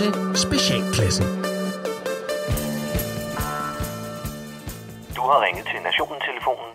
[0.00, 0.12] til
[0.46, 1.26] Specialklassen.
[5.16, 6.72] Du har ringet til Nationen-telefonen.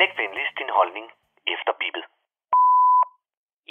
[0.00, 1.06] Læg venligst din holdning
[1.54, 2.04] efter bippet.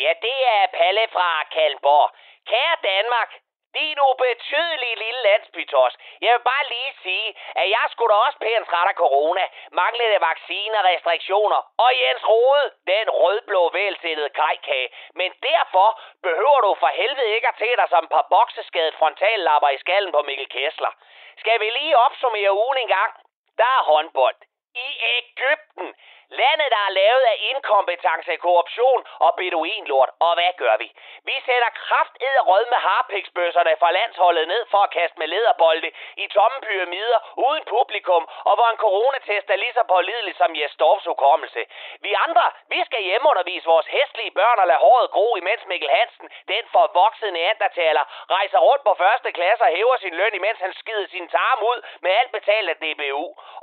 [0.04, 2.08] Ja, det er Palle fra Kalmborg.
[2.52, 3.32] Kære Danmark,
[3.80, 5.94] din ubetydelige lille landsbytos.
[6.22, 7.28] Jeg vil bare lige sige,
[7.62, 12.66] at jeg skulle da også pænt træt af corona, manglende vacciner, restriktioner og Jens Rode,
[12.88, 14.90] den rødblå vælsættede kajkage.
[15.20, 15.88] Men derfor
[16.28, 20.12] behøver du for helvede ikke at tage dig som et par bokseskadet frontallapper i skallen
[20.12, 20.94] på Mikkel Kessler.
[21.42, 23.12] Skal vi lige opsummere ugen en gang?
[23.58, 24.36] Der er håndbold.
[24.76, 25.96] I Ægypten.
[26.30, 30.10] Landet, der er lavet af inkompetence, korruption og beduinlort.
[30.20, 30.88] Og hvad gør vi?
[31.30, 32.14] Vi sætter kraft
[32.50, 35.90] rød med harpiksbøsserne fra landsholdet ned for at kaste med lederbolde
[36.24, 40.76] i tomme pyramider uden publikum, og hvor en coronatest er lige så pålidelig som Jes
[40.82, 41.62] Dorfs hukommelse.
[42.06, 46.30] Vi andre, vi skal hjemmeundervise vores hæstlige børn og lade håret gro, imens Mikkel Hansen,
[46.48, 48.04] den forvoksede neandertaler,
[48.36, 51.80] rejser rundt på første klasse og hæver sin løn, imens han skider sin tarm ud
[52.02, 53.13] med alt betalt af DBU.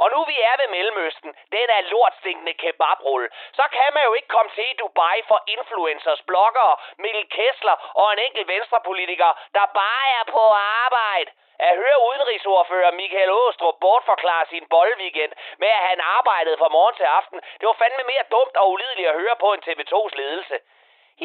[0.03, 4.35] Og nu vi er ved Mellemøsten, den er lortstinkende kebabrulle, så kan man jo ikke
[4.37, 10.25] komme til Dubai for influencers, bloggere, Mikkel Kessler og en enkelt venstrepolitiker, der bare er
[10.37, 10.43] på
[10.87, 11.31] arbejde.
[11.69, 17.09] At høre udenrigsordfører Michael Åstrup bortforklare sin boldweekend med, at han arbejdede fra morgen til
[17.19, 20.57] aften, det var fandme mere dumt og ulideligt at høre på en TV2's ledelse.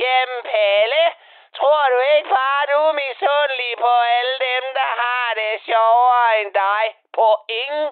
[0.02, 1.03] Jamen, Palle,
[1.59, 6.53] tror du ikke bare, du er misundelig på alle dem, der har det sjovere end
[6.53, 6.83] dig?
[7.17, 7.27] På
[7.64, 7.88] ingen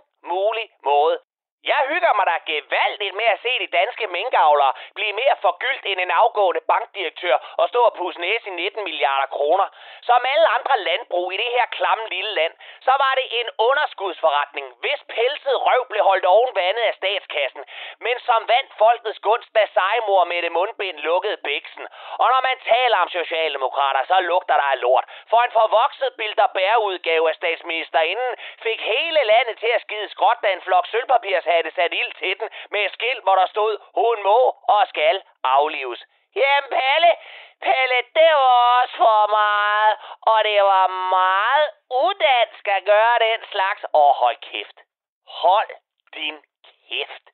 [1.93, 6.13] hygger mig da gevaldigt med at se de danske minkavlere blive mere forgyldt end en
[6.23, 9.67] afgående bankdirektør og stå og pusse næse i 19 milliarder kroner.
[10.09, 12.53] Som alle andre landbrug i det her klamme lille land,
[12.87, 17.63] så var det en underskudsforretning, hvis pelset røv blev holdt oven vandet af statskassen,
[18.05, 21.85] men som vandt folkets gunst, da sejmor med det mundbind lukkede bæksen.
[22.21, 25.05] Og når man taler om socialdemokrater, så lugter der af lort.
[25.31, 28.31] For en forvokset bilder bæreudgave af statsministerinden
[28.65, 32.49] fik hele landet til at skide skråt, da en flok sølvpapirshatte sat ild til den
[32.71, 34.39] med et skilt, hvor der stod, hun må
[34.75, 36.01] og skal aflives.
[36.35, 37.11] Jamen Palle,
[37.61, 39.93] Palle, det var også for meget,
[40.31, 40.87] og det var
[41.19, 41.67] meget
[42.05, 43.81] udansk at gøre den slags.
[43.93, 44.77] Og hold kæft.
[45.27, 45.71] Hold
[46.13, 46.37] din
[46.89, 47.25] kæft.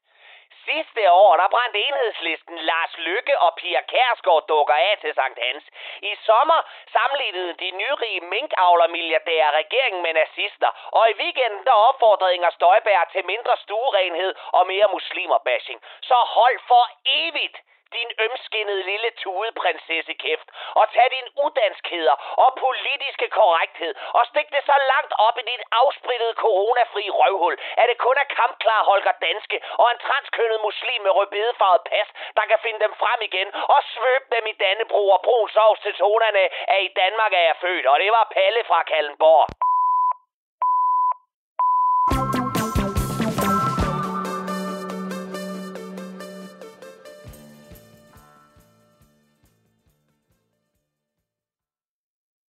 [0.66, 5.64] Sidste år, der brændte enhedslisten Lars Lykke og Pia Kærsgaard dukker af til Sankt Hans.
[6.02, 6.59] I sommer
[6.96, 13.25] sammenlignede de nyrige minkavlermilliardærer regeringen med nazister, og i weekenden der opfordrede Inger Støjberg til
[13.25, 15.80] mindre stuerenhed og mere muslimerbashing.
[16.02, 17.58] Så hold for evigt
[17.97, 20.47] din ømskinnede lille tudeprinsesse kæft,
[20.79, 25.63] og tag din udanskheder og politiske korrekthed, og stik det så langt op i dit
[25.81, 31.11] afsprittede coronafri røvhul, at det kun er kampklar Holger Danske og en transkønnet muslim med
[31.17, 32.07] rødbedefarvet pas,
[32.38, 35.94] der kan finde dem frem igen og svøbe dem i Dannebro og brun sovs til
[35.94, 39.47] tonerne af i Danmark er jeg født, og det var Palle fra Kallenborg.